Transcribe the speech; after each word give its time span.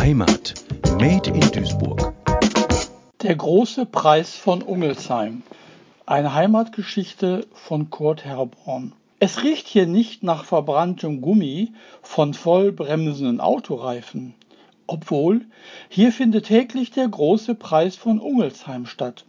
Heimat. 0.00 0.54
Made 0.98 1.28
in 1.28 1.40
Duisburg. 1.52 2.14
Der 3.22 3.36
große 3.36 3.84
Preis 3.84 4.34
von 4.34 4.62
Ungelsheim. 4.62 5.42
Eine 6.06 6.32
Heimatgeschichte 6.32 7.46
von 7.52 7.90
Kurt 7.90 8.24
Herborn. 8.24 8.94
Es 9.18 9.42
riecht 9.42 9.68
hier 9.68 9.86
nicht 9.86 10.22
nach 10.22 10.44
verbranntem 10.44 11.20
Gummi 11.20 11.74
von 12.00 12.32
vollbremsenden 12.32 13.42
Autoreifen. 13.42 14.32
Obwohl, 14.86 15.42
hier 15.90 16.12
findet 16.12 16.46
täglich 16.46 16.92
der 16.92 17.06
große 17.06 17.54
Preis 17.54 17.94
von 17.96 18.20
Ungelsheim 18.20 18.86
statt. 18.86 19.26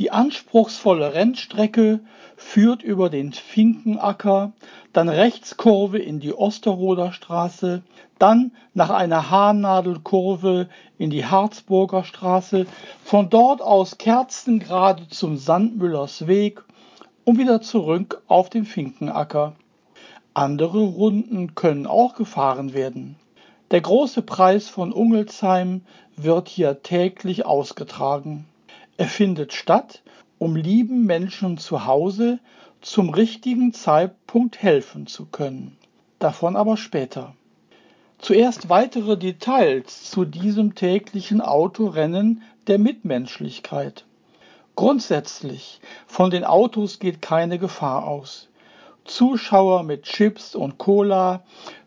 Die 0.00 0.10
anspruchsvolle 0.10 1.12
Rennstrecke 1.12 2.00
führt 2.34 2.82
über 2.82 3.10
den 3.10 3.34
Finkenacker, 3.34 4.54
dann 4.94 5.10
Rechtskurve 5.10 5.98
in 5.98 6.20
die 6.20 6.32
Osterroder 6.32 7.12
Straße, 7.12 7.82
dann 8.18 8.52
nach 8.72 8.88
einer 8.88 9.28
Haarnadelkurve 9.28 10.70
in 10.96 11.10
die 11.10 11.26
Harzburger 11.26 12.04
Straße, 12.04 12.64
von 13.04 13.28
dort 13.28 13.60
aus 13.60 13.98
kerzengerade 13.98 15.06
zum 15.10 15.36
Sandmüllers 15.36 16.26
Weg 16.26 16.64
und 17.24 17.36
wieder 17.36 17.60
zurück 17.60 18.22
auf 18.26 18.48
den 18.48 18.64
Finkenacker. 18.64 19.54
Andere 20.32 20.80
Runden 20.80 21.54
können 21.54 21.86
auch 21.86 22.14
gefahren 22.14 22.72
werden. 22.72 23.16
Der 23.70 23.82
große 23.82 24.22
Preis 24.22 24.66
von 24.66 24.94
Ungelsheim 24.94 25.82
wird 26.16 26.48
hier 26.48 26.82
täglich 26.82 27.44
ausgetragen. 27.44 28.46
Er 29.00 29.08
findet 29.08 29.54
statt, 29.54 30.02
um 30.36 30.56
lieben 30.56 31.06
Menschen 31.06 31.56
zu 31.56 31.86
Hause 31.86 32.38
zum 32.82 33.08
richtigen 33.08 33.72
Zeitpunkt 33.72 34.62
helfen 34.62 35.06
zu 35.06 35.24
können. 35.24 35.78
Davon 36.18 36.54
aber 36.54 36.76
später. 36.76 37.34
Zuerst 38.18 38.68
weitere 38.68 39.16
Details 39.16 40.10
zu 40.10 40.26
diesem 40.26 40.74
täglichen 40.74 41.40
Autorennen 41.40 42.42
der 42.66 42.78
Mitmenschlichkeit. 42.78 44.04
Grundsätzlich, 44.76 45.80
von 46.06 46.28
den 46.28 46.44
Autos 46.44 46.98
geht 46.98 47.22
keine 47.22 47.58
Gefahr 47.58 48.06
aus. 48.06 48.50
Zuschauer 49.06 49.82
mit 49.82 50.02
Chips 50.02 50.54
und 50.54 50.76
Cola 50.76 51.42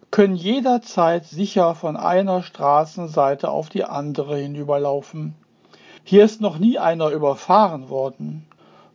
können 0.09 0.35
jederzeit 0.35 1.27
sicher 1.27 1.75
von 1.75 1.95
einer 1.95 2.41
Straßenseite 2.41 3.51
auf 3.51 3.69
die 3.69 3.83
andere 3.83 4.37
hinüberlaufen. 4.37 5.35
Hier 6.05 6.25
ist 6.25 6.41
noch 6.41 6.59
nie 6.59 6.79
einer 6.79 7.09
überfahren 7.09 7.89
worden. 7.89 8.45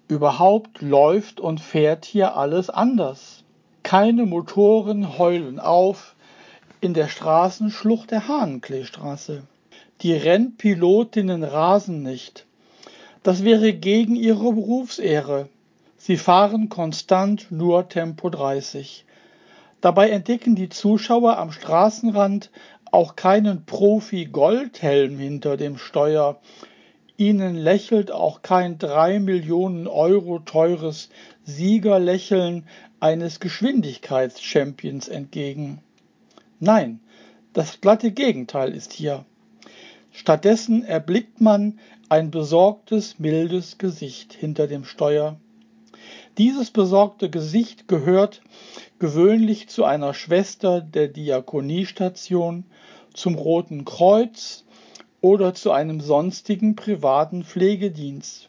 Überhaupt 0.09 0.83
läuft 0.83 1.41
und 1.41 1.61
fährt 1.61 2.05
hier 2.05 2.37
alles 2.37 2.69
anders. 2.69 3.45
Keine 3.83 4.27
Motoren 4.27 5.19
heulen 5.19 5.59
auf 5.59 6.15
in 6.81 6.93
der 6.93 7.09
Straßenschlucht 7.09 8.11
der 8.11 8.29
Hahnkleestraße. 8.29 9.43
Die 10.03 10.13
Rennpilotinnen 10.13 11.45
rasen 11.45 12.03
nicht. 12.03 12.47
Das 13.23 13.43
wäre 13.43 13.73
gegen 13.73 14.15
ihre 14.15 14.53
Berufsehre. 14.53 15.49
Sie 15.97 16.19
fahren 16.19 16.69
konstant 16.69 17.51
nur 17.51 17.89
Tempo 17.89 18.29
30. 18.29 19.07
Dabei 19.81 20.11
entdecken 20.11 20.57
die 20.57 20.69
Zuschauer 20.69 21.39
am 21.39 21.53
Straßenrand 21.53 22.51
auch 22.93 23.17
keinen 23.17 23.65
Profi-Goldhelm 23.65 25.19
hinter 25.19 25.57
dem 25.57 25.79
Steuer, 25.79 26.39
Ihnen 27.19 27.57
lächelt 27.57 28.13
auch 28.13 28.43
kein 28.43 28.79
drei 28.79 29.19
Millionen 29.19 29.89
Euro 29.89 30.39
teures 30.39 31.09
Siegerlächeln 31.43 32.65
eines 33.01 33.41
Geschwindigkeitschampions 33.41 35.09
entgegen. 35.09 35.83
Nein, 36.61 37.01
das 37.55 37.81
glatte 37.81 38.13
Gegenteil 38.13 38.73
ist 38.73 38.93
hier. 38.93 39.25
Stattdessen 40.13 40.85
erblickt 40.85 41.41
man 41.41 41.81
ein 42.09 42.31
besorgtes, 42.31 43.19
mildes 43.19 43.79
Gesicht 43.79 44.33
hinter 44.33 44.69
dem 44.69 44.85
Steuer. 44.85 45.41
Dieses 46.39 46.71
besorgte 46.71 47.31
Gesicht 47.31 47.89
gehört 47.89 48.43
gewöhnlich 49.01 49.69
zu 49.69 49.83
einer 49.83 50.15
Schwester 50.15 50.81
der 50.81 51.09
Diakoniestation, 51.09 52.65
zum 53.13 53.35
Roten 53.35 53.85
Kreuz, 53.85 54.65
oder 55.21 55.55
zu 55.55 55.73
einem 55.73 56.01
sonstigen 56.01 56.77
privaten 56.77 57.45
Pflegedienst. 57.45 58.49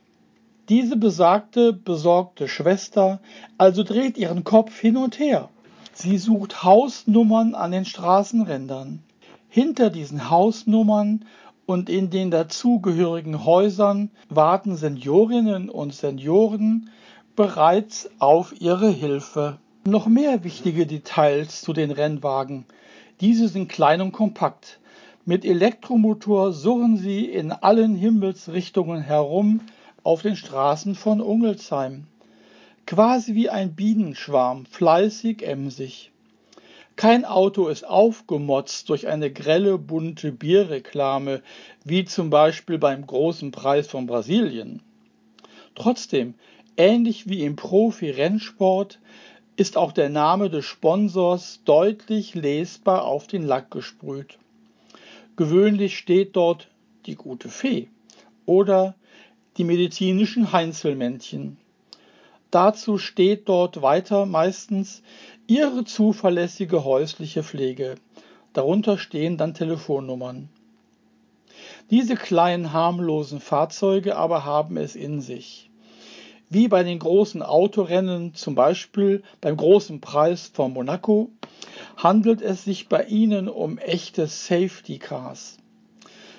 Diese 0.70 0.98
besagte, 0.98 1.74
besorgte 1.74 2.48
Schwester 2.48 3.20
also 3.58 3.84
dreht 3.84 4.18
ihren 4.18 4.44
Kopf 4.44 4.80
hin 4.80 4.98
und 4.98 5.18
her. 5.18 5.50
Sie 5.94 6.18
sucht 6.18 6.64
Hausnummern 6.64 7.56
an 7.56 7.72
den 7.72 7.86
Straßenrändern. 7.86 9.02
Hinter 9.50 9.90
diesen 9.90 10.30
Hausnummern 10.30 11.26
und 11.66 11.90
in 11.90 12.12
den 12.12 12.30
dazugehörigen 12.30 13.46
Häusern 13.46 14.12
warten 14.30 14.76
Seniorinnen 14.76 15.70
und 15.70 15.94
Senioren 15.94 16.92
bereits 17.36 18.10
auf 18.20 18.54
ihre 18.60 18.90
Hilfe. 18.90 19.58
Noch 19.86 20.08
mehr 20.08 20.44
wichtige 20.44 20.86
Details 20.86 21.62
zu 21.62 21.74
den 21.74 21.90
Rennwagen. 21.90 22.66
Diese 23.22 23.48
sind 23.48 23.70
klein 23.70 24.02
und 24.02 24.12
kompakt. 24.12 24.80
Mit 25.30 25.46
Elektromotor 25.46 26.54
surren 26.54 26.98
sie 26.98 27.26
in 27.26 27.52
allen 27.52 27.94
Himmelsrichtungen 27.94 29.04
herum 29.04 29.62
auf 30.02 30.24
den 30.24 30.36
Straßen 30.36 30.96
von 30.96 31.22
Ungelsheim. 31.22 32.08
Quasi 32.88 33.36
wie 33.36 33.48
ein 33.48 33.76
Bienenschwarm, 33.76 34.66
fleißig 34.66 35.46
emsig. 35.46 36.12
Kein 36.96 37.26
Auto 37.26 37.68
ist 37.68 37.88
aufgemotzt 37.88 38.90
durch 38.90 39.06
eine 39.06 39.32
grelle 39.32 39.78
bunte 39.78 40.32
Bierreklame, 40.32 41.44
wie 41.84 42.06
zum 42.06 42.32
Beispiel 42.32 42.80
beim 42.80 43.06
großen 43.06 43.52
Preis 43.52 43.86
von 43.86 44.08
Brasilien. 44.08 44.82
Trotzdem, 45.76 46.34
ähnlich 46.76 47.30
wie 47.30 47.44
im 47.44 47.56
Profi-Rennsport, 47.56 48.98
ist 49.58 49.78
auch 49.78 49.92
der 49.92 50.10
Name 50.10 50.50
des 50.50 50.66
Sponsors 50.66 51.62
deutlich 51.66 52.34
lesbar 52.34 53.04
auf 53.04 53.28
den 53.28 53.44
Lack 53.44 53.70
gesprüht. 53.70 54.40
Gewöhnlich 55.40 55.98
steht 55.98 56.36
dort 56.36 56.68
die 57.06 57.16
gute 57.16 57.48
Fee 57.48 57.88
oder 58.46 58.96
die 59.56 59.64
medizinischen 59.64 60.52
Heinzelmännchen. 60.52 61.56
Dazu 62.52 62.98
steht 62.98 63.48
dort 63.48 63.82
weiter 63.82 64.26
meistens 64.26 65.02
ihre 65.48 65.86
zuverlässige 65.86 66.84
häusliche 66.84 67.42
Pflege. 67.42 67.96
Darunter 68.52 68.98
stehen 68.98 69.38
dann 69.38 69.54
Telefonnummern. 69.54 70.50
Diese 71.90 72.16
kleinen 72.16 72.74
harmlosen 72.74 73.40
Fahrzeuge 73.40 74.18
aber 74.18 74.44
haben 74.44 74.76
es 74.76 74.98
in 74.98 75.22
sich. 75.22 75.70
Wie 76.50 76.68
bei 76.68 76.84
den 76.84 77.00
großen 77.00 77.44
Autorennen, 77.44 78.36
zum 78.36 78.56
Beispiel 78.56 79.24
beim 79.40 79.56
großen 79.56 80.02
Preis 80.02 80.52
von 80.54 80.74
Monaco, 80.74 81.30
handelt 82.02 82.42
es 82.42 82.64
sich 82.64 82.88
bei 82.88 83.04
ihnen 83.04 83.50
um 83.50 83.78
echte 83.78 84.28
Safety 84.28 85.00
Cars. 85.00 85.58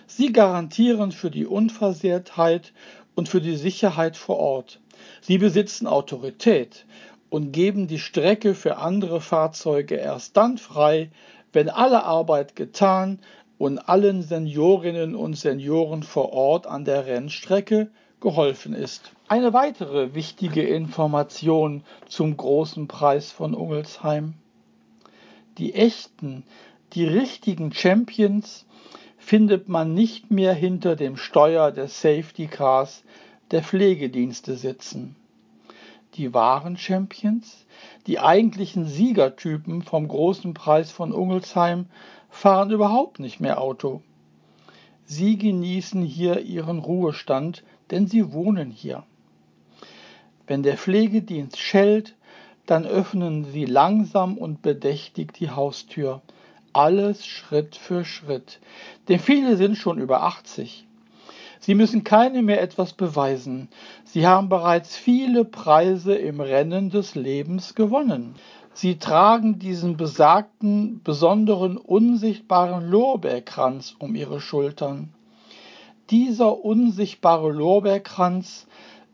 Sie 0.07 0.33
garantieren 0.33 1.13
für 1.13 1.31
die 1.31 1.45
Unversehrtheit 1.45 2.73
und 3.15 3.29
für 3.29 3.43
die 3.43 3.57
Sicherheit 3.57 4.17
vor 4.17 4.39
Ort. 4.39 4.81
Sie 5.21 5.37
besitzen 5.37 5.87
Autorität 5.87 6.87
und 7.29 7.53
geben 7.53 7.89
die 7.89 7.99
Strecke 7.99 8.55
für 8.55 8.79
andere 8.79 9.21
Fahrzeuge 9.21 9.97
erst 9.97 10.35
dann 10.39 10.57
frei, 10.57 11.11
wenn 11.53 11.69
alle 11.69 12.05
Arbeit 12.05 12.57
getan 12.57 13.19
und 13.59 13.79
allen 13.81 14.23
Seniorinnen 14.23 15.15
und 15.15 15.35
Senioren 15.35 16.03
vor 16.03 16.33
Ort 16.33 16.67
an 16.67 16.87
der 16.87 17.05
Rennstrecke 17.05 17.91
geholfen 18.21 18.73
ist. 18.73 19.13
Eine 19.29 19.53
weitere 19.53 20.15
wichtige 20.15 20.63
Information 20.63 21.85
zum 22.09 22.39
großen 22.39 22.89
Preis 22.89 23.31
von 23.31 23.55
Ungelsheim 23.55 24.35
die 25.61 25.75
echten, 25.75 26.43
die 26.95 27.05
richtigen 27.05 27.73
Champions 27.73 28.65
findet 29.19 29.69
man 29.69 29.93
nicht 29.93 30.31
mehr 30.31 30.55
hinter 30.55 30.97
dem 30.97 31.19
Steuer 31.19 31.71
des 31.71 32.01
Safety 32.01 32.47
Cars 32.47 33.05
der 33.51 33.63
Pflegedienste 33.63 34.57
sitzen. 34.57 35.17
Die 36.15 36.33
wahren 36.33 36.79
Champions, 36.79 37.67
die 38.07 38.19
eigentlichen 38.19 38.87
Siegertypen 38.87 39.83
vom 39.83 40.09
großen 40.09 40.55
Preis 40.55 40.91
von 40.91 41.13
Ungelsheim, 41.13 41.87
fahren 42.31 42.71
überhaupt 42.71 43.21
nicht 43.21 43.39
mehr 43.39 43.61
Auto. 43.61 44.03
Sie 45.05 45.37
genießen 45.37 46.03
hier 46.03 46.41
ihren 46.41 46.79
Ruhestand, 46.79 47.65
denn 47.91 48.07
sie 48.07 48.33
wohnen 48.33 48.71
hier. 48.71 49.05
Wenn 50.47 50.63
der 50.63 50.79
Pflegedienst 50.79 51.59
schellt, 51.59 52.17
dann 52.71 52.87
öffnen 52.87 53.45
sie 53.45 53.65
langsam 53.65 54.39
und 54.39 54.63
bedächtig 54.63 55.33
die 55.33 55.51
Haustür. 55.51 56.23
Alles 56.73 57.27
Schritt 57.27 57.75
für 57.75 58.05
Schritt. 58.05 58.61
Denn 59.09 59.19
viele 59.19 59.57
sind 59.57 59.77
schon 59.77 59.99
über 59.99 60.23
80. 60.23 60.87
Sie 61.59 61.75
müssen 61.75 62.05
keine 62.05 62.43
mehr 62.43 62.63
etwas 62.63 62.93
beweisen. 62.93 63.69
Sie 64.05 64.25
haben 64.25 64.49
bereits 64.49 64.97
viele 64.97 65.45
Preise 65.45 66.15
im 66.15 66.41
Rennen 66.41 66.91
des 66.91 67.17
Lebens 67.17 67.75
gewonnen. 67.75 68.37
Sie 68.73 68.99
tragen 68.99 69.59
diesen 69.59 69.97
besagten, 69.97 71.03
besonderen, 71.03 71.77
unsichtbaren 71.77 72.89
Lorbeerkranz 72.89 73.97
um 73.99 74.15
ihre 74.15 74.41
Schultern. 74.41 75.13
Dieser 76.11 76.65
unsichtbare 76.65 77.51
Lorbeerkranz 77.51 78.69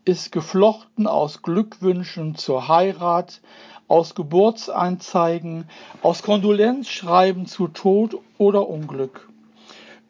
ist 0.06 0.30
geflochten 0.30 1.08
aus 1.08 1.42
Glückwünschen 1.42 2.36
zur 2.36 2.68
Heirat, 2.68 3.40
aus 3.88 4.14
Geburtseinzeigen, 4.14 5.68
aus 6.00 6.22
Kondolenzschreiben 6.22 7.46
zu 7.46 7.66
Tod 7.66 8.16
oder 8.38 8.68
Unglück. 8.68 9.28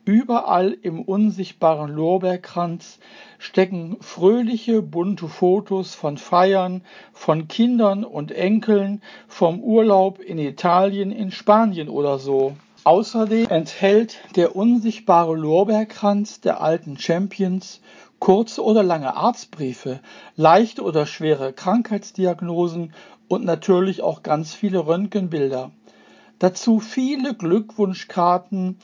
Überall 0.04 0.76
im 0.82 1.00
unsichtbaren 1.00 1.90
Lorbeerkranz 1.90 2.98
stecken 3.38 3.96
fröhliche, 4.00 4.82
bunte 4.82 5.28
Fotos 5.28 5.94
von 5.94 6.19
Feiern, 6.19 6.82
von 7.14 7.48
Kindern 7.48 8.04
und 8.04 8.32
Enkeln, 8.32 9.02
vom 9.26 9.60
Urlaub 9.60 10.20
in 10.20 10.38
Italien, 10.38 11.10
in 11.10 11.31
Spanien 11.31 11.88
oder 11.88 12.19
so. 12.19 12.54
Außerdem 12.84 13.48
enthält 13.48 14.19
der 14.37 14.54
unsichtbare 14.54 15.34
Lorbeerkranz 15.34 16.40
der 16.40 16.60
alten 16.60 16.98
Champions 16.98 17.81
kurze 18.19 18.65
oder 18.65 18.83
lange 18.83 19.17
Arztbriefe, 19.17 20.01
leichte 20.37 20.83
oder 20.83 21.07
schwere 21.07 21.53
Krankheitsdiagnosen 21.53 22.93
und 23.29 23.45
natürlich 23.45 24.03
auch 24.03 24.23
ganz 24.23 24.55
viele 24.55 24.87
Röntgenbilder. 24.87 25.71
Dazu 26.39 26.81
viele 26.81 27.35
Glückwunschkarten 27.35 28.79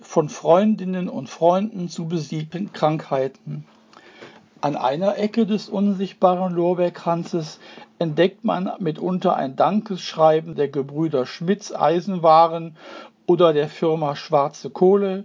von 0.00 0.28
Freundinnen 0.28 1.08
und 1.08 1.28
Freunden 1.28 1.88
zu 1.88 2.06
besiegten 2.06 2.72
Krankheiten. 2.72 3.64
An 4.60 4.76
einer 4.76 5.18
Ecke 5.18 5.46
des 5.46 5.68
unsichtbaren 5.68 6.52
Lorbeerkranzes 6.52 7.60
entdeckt 7.98 8.44
man 8.44 8.70
mitunter 8.78 9.36
ein 9.36 9.54
Dankesschreiben 9.54 10.54
der 10.54 10.68
Gebrüder 10.68 11.26
Schmitz 11.26 11.72
Eisenwaren 11.72 12.76
oder 13.26 13.52
der 13.52 13.68
Firma 13.68 14.16
Schwarze 14.16 14.70
Kohle 14.70 15.24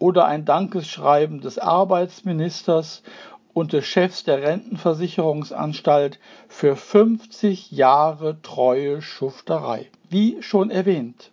oder 0.00 0.24
ein 0.24 0.44
Dankesschreiben 0.44 1.40
des 1.40 1.60
Arbeitsministers 1.60 3.04
und 3.52 3.72
des 3.72 3.84
Chefs 3.84 4.24
der 4.24 4.42
Rentenversicherungsanstalt 4.42 6.18
für 6.48 6.74
50 6.74 7.70
Jahre 7.70 8.40
treue 8.42 9.02
Schufterei. 9.02 9.88
Wie 10.08 10.42
schon 10.42 10.70
erwähnt, 10.70 11.30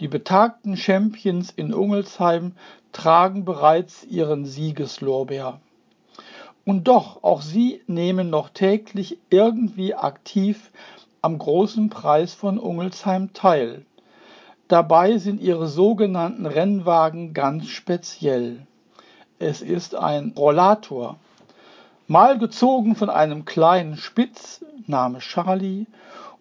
die 0.00 0.08
betagten 0.08 0.76
Champions 0.76 1.50
in 1.50 1.72
Ungelsheim 1.72 2.52
tragen 2.92 3.44
bereits 3.44 4.04
ihren 4.04 4.44
Siegeslorbeer. 4.44 5.60
Und 6.64 6.88
doch, 6.88 7.22
auch 7.22 7.42
sie 7.42 7.80
nehmen 7.86 8.28
noch 8.28 8.48
täglich 8.50 9.18
irgendwie 9.30 9.94
aktiv 9.94 10.72
am 11.22 11.38
großen 11.38 11.90
Preis 11.90 12.34
von 12.34 12.58
Ungelsheim 12.58 13.32
teil. 13.32 13.86
Dabei 14.68 15.18
sind 15.18 15.40
ihre 15.40 15.68
sogenannten 15.68 16.44
Rennwagen 16.44 17.34
ganz 17.34 17.68
speziell. 17.68 18.66
Es 19.38 19.62
ist 19.62 19.94
ein 19.94 20.32
Rollator, 20.36 21.18
mal 22.08 22.36
gezogen 22.38 22.96
von 22.96 23.08
einem 23.08 23.44
kleinen 23.44 23.96
Spitz, 23.96 24.64
Name 24.88 25.20
Charlie, 25.20 25.86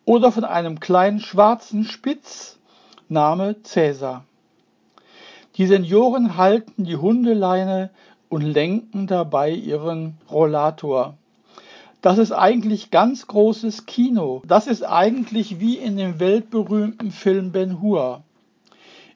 oder 0.06 0.32
von 0.32 0.44
einem 0.44 0.80
kleinen 0.80 1.20
schwarzen 1.20 1.84
Spitz, 1.84 2.58
Name 3.10 3.62
Cäsar. 3.62 4.24
Die 5.58 5.68
Senioren 5.68 6.36
halten 6.36 6.84
die 6.84 6.98
Hundeleine 6.98 7.92
und 8.30 8.42
lenken 8.42 9.06
dabei 9.06 9.52
ihren 9.52 10.18
Rollator. 10.32 11.16
Das 12.06 12.20
ist 12.20 12.32
eigentlich 12.32 12.92
ganz 12.92 13.26
großes 13.26 13.88
Kino. 13.88 14.44
Das 14.46 14.68
ist 14.68 14.84
eigentlich 14.84 15.60
wie 15.60 15.76
in 15.76 15.98
dem 15.98 16.20
weltberühmten 16.20 17.10
Film 17.10 17.52
Ben 17.52 17.82
Hur. 17.82 18.22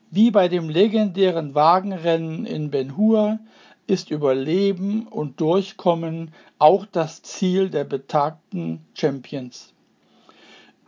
Wie 0.10 0.32
bei 0.32 0.48
dem 0.48 0.70
legendären 0.70 1.54
Wagenrennen 1.54 2.48
in 2.48 2.72
Ben 2.72 2.98
Hur 2.98 3.38
ist 3.86 4.10
Überleben 4.10 5.06
und 5.06 5.40
Durchkommen 5.40 6.34
auch 6.58 6.88
das 6.92 7.22
Ziel 7.22 7.70
der 7.70 7.84
betagten 7.84 8.84
Champions. 8.96 9.72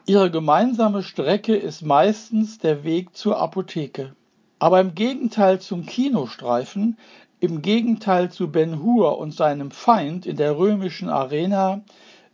Ihre 0.07 0.31
gemeinsame 0.31 1.03
Strecke 1.03 1.55
ist 1.55 1.83
meistens 1.83 2.57
der 2.57 2.83
Weg 2.83 3.15
zur 3.15 3.37
Apotheke. 3.37 4.15
Aber 4.57 4.81
im 4.81 4.95
Gegenteil 4.95 5.59
zum 5.59 5.85
Kinostreifen, 5.85 6.97
im 7.41 7.63
Gegenteil 7.63 8.31
zu 8.31 8.51
Ben 8.51 8.83
Hur 8.83 9.17
und 9.17 9.33
seinem 9.33 9.71
Feind 9.71 10.27
in 10.27 10.37
der 10.37 10.57
römischen 10.57 11.09
Arena, 11.09 11.81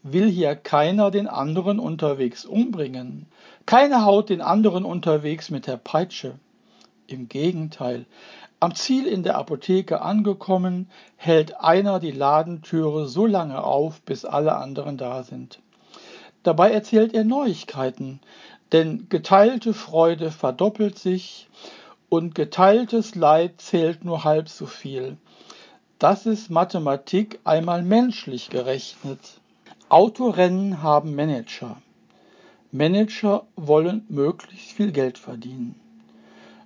will 0.04 0.30
hier 0.30 0.54
keiner 0.56 1.12
den 1.12 1.28
anderen 1.28 1.80
unterwegs 1.80 2.46
umbringen. 2.46 3.26
Keiner 3.66 4.04
haut 4.04 4.30
den 4.30 4.42
anderen 4.42 4.84
unterwegs 4.84 5.50
mit 5.50 5.66
der 5.66 5.78
Peitsche. 5.78 6.34
Im 7.08 7.30
Gegenteil, 7.30 8.06
am 8.60 8.76
Ziel 8.76 9.08
in 9.08 9.24
der 9.24 9.38
Apotheke 9.38 10.02
angekommen, 10.02 10.90
hält 11.16 11.62
einer 11.62 12.02
die 12.02 12.12
Ladentüre 12.12 13.08
so 13.08 13.26
lange 13.26 13.64
auf, 13.64 14.02
bis 14.02 14.26
alle 14.26 14.58
anderen 14.58 14.98
da 14.98 15.24
sind. 15.24 15.60
Dabei 16.44 16.72
erzählt 16.72 17.14
er 17.14 17.24
Neuigkeiten, 17.24 18.20
denn 18.74 19.08
geteilte 19.08 19.74
Freude 19.74 20.32
verdoppelt 20.32 21.00
sich 21.00 21.48
und 22.10 22.36
geteiltes 22.36 23.16
Leid 23.16 23.62
zählt 23.62 24.06
nur 24.06 24.24
halb 24.24 24.50
so 24.50 24.66
viel. 24.66 25.18
Das 26.00 26.26
ist 26.26 26.50
Mathematik 26.50 27.40
einmal 27.44 27.82
menschlich 27.82 28.50
gerechnet. 28.50 29.20
Autorennen 29.90 30.84
haben 30.84 31.16
Manager. 31.16 31.82
Manager 32.72 33.46
wollen 33.56 34.06
möglichst 34.10 34.72
viel 34.72 34.92
Geld 34.92 35.18
verdienen. 35.18 35.76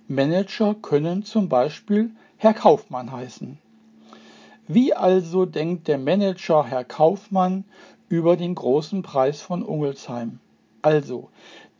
Manager 0.08 0.74
können 0.74 1.24
zum 1.24 1.48
Beispiel 1.48 2.10
Herr 2.36 2.54
Kaufmann 2.54 3.12
heißen. 3.12 3.58
Wie 4.68 4.94
also 4.94 5.46
denkt 5.46 5.88
der 5.88 5.98
Manager 5.98 6.64
Herr 6.64 6.84
Kaufmann 6.84 7.64
über 8.08 8.36
den 8.36 8.54
großen 8.54 9.02
Preis 9.02 9.40
von 9.40 9.62
Ungelsheim. 9.62 10.38
Also, 10.82 11.30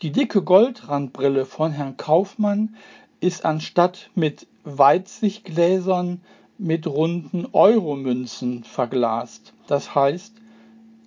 die 0.01 0.13
dicke 0.13 0.43
Goldrandbrille 0.43 1.45
von 1.45 1.73
Herrn 1.73 1.97
Kaufmann 1.97 2.77
ist 3.23 3.45
anstatt 3.45 4.11
mit 4.17 4.49
Weitsichtgläsern 4.65 6.21
mit 6.59 6.89
runden 6.89 7.47
Euromünzen 7.53 8.65
verglast. 8.65 9.53
Das 9.69 9.95
heißt, 9.95 10.35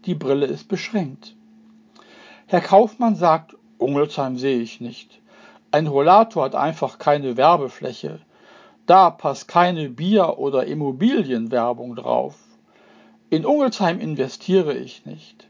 die 0.05 0.15
Brille 0.15 0.45
ist 0.45 0.69
beschränkt. 0.69 1.35
Herr 2.47 2.61
Kaufmann 2.61 3.15
sagt, 3.15 3.57
Ungelsheim 3.79 4.37
sehe 4.37 4.61
ich 4.61 4.79
nicht. 4.79 5.19
Ein 5.71 5.87
Rollator 5.87 6.45
hat 6.45 6.55
einfach 6.55 6.99
keine 6.99 7.35
Werbefläche. 7.35 8.21
Da 8.85 9.09
passt 9.09 9.49
keine 9.49 9.89
Bier- 9.89 10.39
oder 10.39 10.65
Immobilienwerbung 10.67 11.95
drauf. 11.95 12.37
In 13.29 13.45
Ungelsheim 13.45 13.99
investiere 13.99 14.73
ich 14.73 15.05
nicht. 15.05 15.47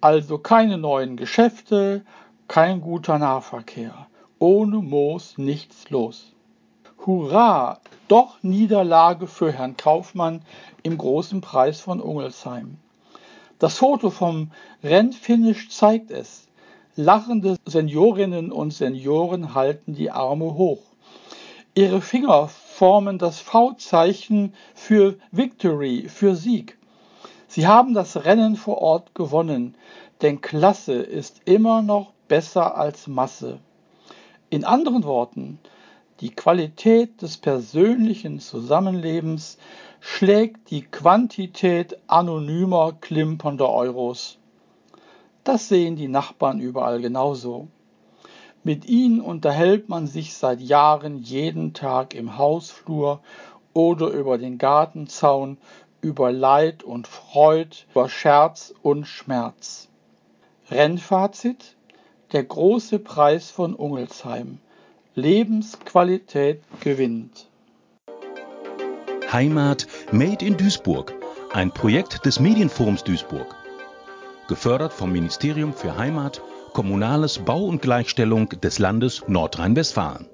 Also 0.00 0.38
keine 0.38 0.76
neuen 0.76 1.16
Geschäfte, 1.16 2.04
kein 2.48 2.80
guter 2.80 3.18
Nahverkehr. 3.20 4.07
Ohne 4.40 4.76
Moos 4.76 5.36
nichts 5.36 5.90
los. 5.90 6.32
Hurra! 7.04 7.80
Doch 8.06 8.40
Niederlage 8.42 9.26
für 9.26 9.50
Herrn 9.50 9.76
Kaufmann 9.76 10.42
im 10.84 10.96
großen 10.96 11.40
Preis 11.40 11.80
von 11.80 12.00
Ungelsheim. 12.00 12.78
Das 13.58 13.78
Foto 13.78 14.10
vom 14.10 14.52
Rennfinish 14.84 15.70
zeigt 15.70 16.12
es. 16.12 16.46
Lachende 16.94 17.56
Seniorinnen 17.66 18.52
und 18.52 18.72
Senioren 18.72 19.54
halten 19.54 19.94
die 19.94 20.12
Arme 20.12 20.54
hoch. 20.54 20.82
Ihre 21.74 22.00
Finger 22.00 22.46
formen 22.46 23.18
das 23.18 23.40
V-Zeichen 23.40 24.54
für 24.74 25.16
Victory, 25.32 26.08
für 26.08 26.36
Sieg. 26.36 26.78
Sie 27.48 27.66
haben 27.66 27.92
das 27.92 28.24
Rennen 28.24 28.54
vor 28.54 28.78
Ort 28.78 29.16
gewonnen, 29.16 29.74
denn 30.22 30.40
Klasse 30.40 30.94
ist 30.94 31.40
immer 31.44 31.82
noch 31.82 32.12
besser 32.28 32.76
als 32.76 33.08
Masse. 33.08 33.58
In 34.50 34.64
anderen 34.64 35.04
Worten, 35.04 35.58
die 36.20 36.30
Qualität 36.30 37.20
des 37.20 37.36
persönlichen 37.36 38.40
Zusammenlebens 38.40 39.58
schlägt 40.00 40.70
die 40.70 40.82
Quantität 40.82 41.98
anonymer 42.06 42.94
klimpernder 42.98 43.68
Euros. 43.68 44.38
Das 45.44 45.68
sehen 45.68 45.96
die 45.96 46.08
Nachbarn 46.08 46.60
überall 46.60 47.02
genauso. 47.02 47.68
Mit 48.64 48.86
ihnen 48.86 49.20
unterhält 49.20 49.90
man 49.90 50.06
sich 50.06 50.34
seit 50.34 50.60
Jahren 50.60 51.18
jeden 51.18 51.74
Tag 51.74 52.14
im 52.14 52.38
Hausflur 52.38 53.20
oder 53.74 54.08
über 54.08 54.38
den 54.38 54.56
Gartenzaun 54.56 55.58
über 56.00 56.32
Leid 56.32 56.82
und 56.82 57.06
Freud, 57.06 57.84
über 57.90 58.08
Scherz 58.08 58.72
und 58.82 59.04
Schmerz. 59.06 59.88
Rennfazit 60.70 61.76
Der 62.32 62.44
große 62.44 62.98
Preis 62.98 63.50
von 63.50 63.74
Ungelsheim. 63.74 64.58
Lebensqualität 65.14 66.60
gewinnt. 66.80 67.48
Heimat 69.32 69.86
Made 70.12 70.44
in 70.44 70.58
Duisburg. 70.58 71.14
Ein 71.54 71.72
Projekt 71.72 72.26
des 72.26 72.38
Medienforums 72.38 73.02
Duisburg. 73.02 73.56
Gefördert 74.46 74.92
vom 74.92 75.10
Ministerium 75.10 75.72
für 75.72 75.96
Heimat, 75.96 76.42
Kommunales 76.74 77.38
Bau 77.38 77.64
und 77.64 77.80
Gleichstellung 77.80 78.50
des 78.50 78.78
Landes 78.78 79.24
Nordrhein-Westfalen. 79.26 80.28